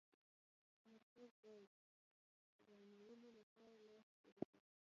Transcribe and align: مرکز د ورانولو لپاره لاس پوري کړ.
مرکز 0.91 1.31
د 1.43 1.45
ورانولو 2.67 3.29
لپاره 3.39 3.75
لاس 3.93 4.07
پوري 4.19 4.39
کړ. 4.49 4.59